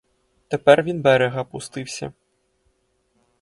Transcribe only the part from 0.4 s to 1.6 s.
Тепер він берега